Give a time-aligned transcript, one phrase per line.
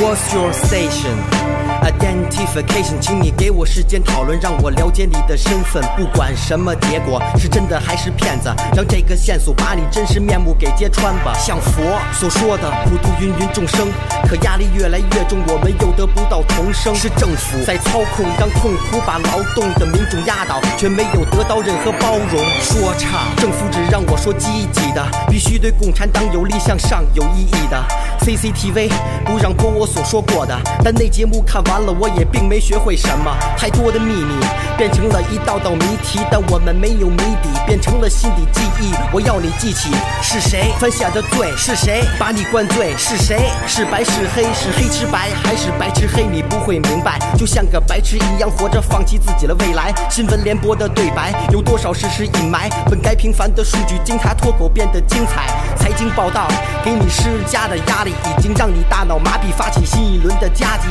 [0.00, 1.41] What's your station?
[1.82, 5.82] Identification，请你给我时间讨论，让我了解你的身份。
[5.96, 11.34] 不管什么结果，是真的还是骗子，让这个线索把你真实面目给揭穿吧。
[11.38, 11.82] 像佛
[12.12, 13.88] 所说的，普度芸芸众生，
[14.28, 16.94] 可压力越来越重，我们又得不到重生。
[16.94, 22.44] 是政府在操控，让痛苦把劳动的民众压倒，却没有得到任何包容。
[22.60, 27.84] 说唱，政府只让我说积极的，必须对共产党有利向上有意义的。
[28.42, 28.90] C T V
[29.24, 33.32] 不让播我所说过的，但那节目看完了，我也并没学会什么。
[33.56, 34.34] 太多的秘密
[34.76, 38.92] 变成了一道道谜题，但我们没有谜底，变成了心底记忆。
[39.12, 46.24] 我要你记起是谁犯下的罪，是谁把你灌醉，是谁是白是黑，是黑吃白还是白吃黑？
[46.24, 49.94] 你不会明白，就像个白痴一样活着，放弃自己的未来。
[50.10, 52.68] 新闻联播的对白有多少事实隐瞒？
[52.90, 55.46] 本该平凡的数据，经他脱口变得精彩。
[55.76, 56.48] 财经报道
[56.84, 58.12] 给你施加的压力。
[58.38, 60.88] 已经让你大脑麻痹，发起新一轮的夹击。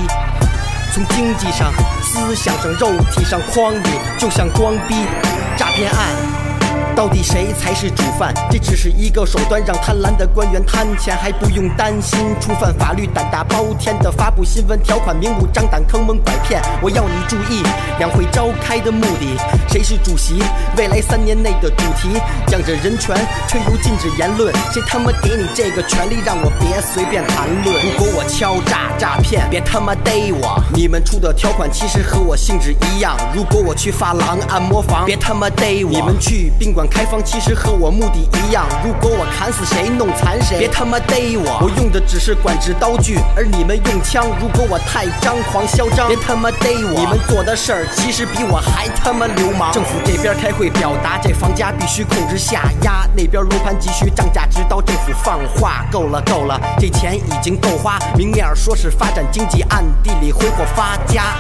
[0.94, 1.72] 从经济上、
[2.04, 4.96] 思想上、肉体上诓你，就像装逼。
[5.58, 6.00] 诈骗案，
[6.96, 8.34] 到底谁才是主犯？
[8.50, 16.62] 这只是一个手段，让贪婪的官员贪钱，还不用担心触犯法律，胆大包天的发布新闻条款，明目张胆坑蒙拐骗。
[16.82, 17.64] 我要你注意，
[17.98, 19.38] 两会召开的目的，
[19.70, 20.42] 谁是主席？
[20.78, 23.16] 未来三年内的主题，讲着人权，
[23.48, 24.54] 却又禁止言论。
[24.72, 27.76] 谁他妈给你这个权利，让我别随便谈论？
[27.84, 30.62] 如果我敲诈诈骗，别他妈逮我！
[30.74, 33.18] 你们出的条款其实和我性质一样。
[33.34, 35.90] 如果我去发廊按摩房，别他妈逮我！
[35.90, 38.66] 你们去宾馆开房，其实和我目的一样。
[38.84, 41.60] 如果我砍死谁，弄残谁，别他妈逮我！
[41.62, 44.26] 我用的只是管制刀具，而你们用枪。
[44.40, 46.94] 如果我太张狂嚣张，别他妈逮我！
[47.00, 49.72] 你们做的事儿其实比我还他妈流氓。
[49.72, 58.00] 政府这边开会表达，这房价必须控制下压，那边楼盘急需涨价，直到政府放话，够了够了，这钱已经够花。
[58.16, 61.36] 明面说是发展经济，暗地里挥霍发家。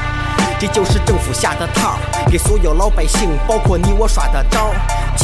[0.59, 1.97] 这就是政府下的套，
[2.29, 4.71] 给所有老百姓，包括你我耍的招，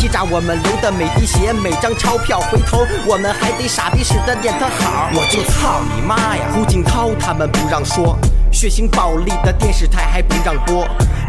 [0.07, 5.09] 欺诈我们流的每滴血，每张钞票，回头我们还得傻逼似的念他好。
[5.11, 6.47] 我就操你妈呀！
[6.53, 8.17] 胡锦涛他们不让说，
[8.49, 10.87] 血腥暴力的电视台还不让播，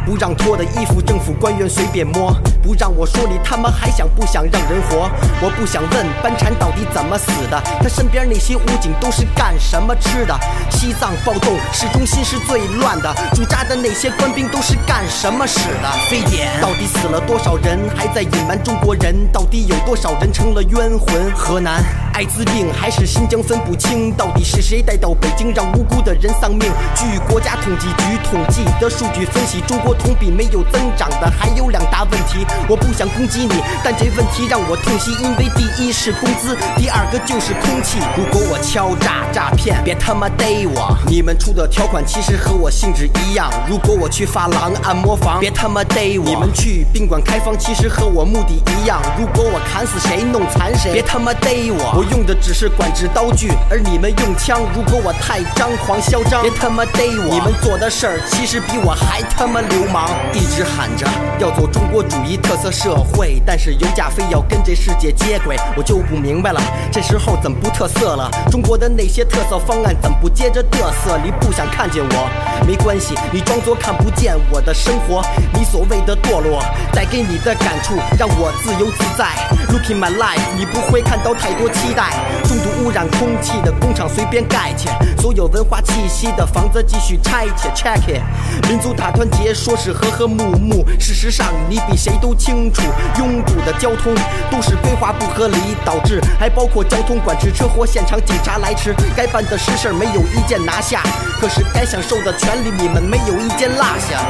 [0.09, 2.33] 不让脱的衣服政府官员随便摸，
[2.63, 5.11] 不让我说你他妈还想不想让人活？
[5.43, 10.35] 我不想问班禅到底怎么死的，他身边那些武警都是干什么吃的？
[10.71, 15.91] 西藏暴动市中心是最乱的，驻扎的那些官兵都是干什么使的？
[16.09, 17.79] 非典到底死了多少人？
[17.95, 19.15] 还在隐瞒中国人？
[19.31, 21.31] 到底有多少人成了冤魂？
[21.37, 26.73] 河南艾滋病还是新疆分不清，到底是谁带到北京让无辜的人丧命？
[26.95, 32.47] 据国家统计局统计的数据分析，中国同比没有增长的还有两大问题。
[32.69, 37.99] 我不想攻击你，但这问题让我痛心，因为第一是工资，第二个就是空气。
[38.17, 40.97] 如果我敲诈诈骗，别他妈逮我！
[41.07, 43.51] 你们出的条款其实和我性质一样。
[43.69, 46.25] 如果我去发廊按摩房，别他妈逮我！
[46.25, 49.01] 你们去宾馆开房其实和我目的一样。
[49.19, 51.95] 如果我砍死谁，弄残谁，别他妈逮我！
[51.99, 54.61] 我用的只是管制刀具，而你们用枪。
[54.75, 57.29] 如果我太张狂嚣张，别他妈逮我！
[57.31, 61.07] 你们做的事儿其实比我还他妈流流氓，一直喊着
[61.39, 68.29] 要做中国主义特色社会，但是油价非要跟这世界接轨，我就不明白了，这时候怎么不特色了？
[68.51, 71.17] 中国的那些特色方案怎么不接着嘚瑟？
[71.23, 75.23] 你不想看见我，没关系，你装作看不见我的生活。
[75.55, 76.61] 你所谓的堕落，
[76.93, 79.29] 带给你的感触让我自由自在。
[79.69, 82.11] Look in my life，你不会看到太多期待。
[82.43, 84.89] 重度污染空气的工厂随便盖起，
[85.21, 87.69] 所有文化气息的房子继续拆起。
[87.77, 88.23] Check it，
[88.69, 92.81] 民族大团结说是和和睦睦，事实上你比谁都清楚，
[93.19, 94.15] 拥堵的交通
[94.51, 101.03] 都是规划不合理导致，还包括交通管制、车祸现场警察来迟，该办的实事儿没有一件拿下，
[101.39, 104.25] 可是该享受的权利你们没有一件落下。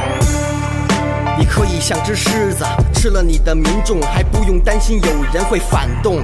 [1.37, 6.17] 你可以像只狮子，吃了你的民众，还不用担心有人会反动；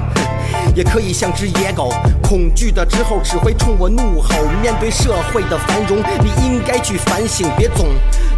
[0.76, 1.90] 也可以像只野狗，
[2.22, 4.36] 恐惧的之后只会冲我怒吼。
[4.62, 7.88] 面对社会的繁荣，你应该去反省，别总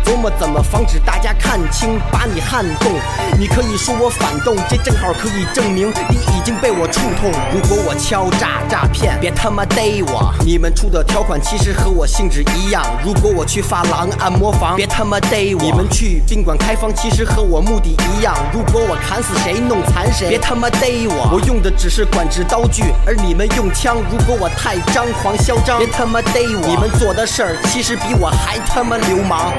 [0.08, 2.94] 琢磨怎么防止大家看清，把你撼动。
[3.38, 7.30] 你可以说我反动，这正好可以证明你已经被我触痛。
[7.52, 10.34] 如果我敲诈诈骗，别他妈逮我。
[10.46, 12.82] 你们出的条款其实和我性质一样。
[13.04, 15.62] 如果我去发廊按摩房，别他妈逮我。
[15.62, 18.34] 你们去宾馆开房其实和我目的一样。
[18.54, 21.32] 如果我砍死谁弄残谁，别他妈逮我。
[21.34, 23.98] 我用的只是管制刀具，而你们用枪。
[24.10, 26.66] 如果我太张狂嚣张，别他妈逮我。
[26.66, 29.52] 你们做的事儿其实比我还他妈流氓。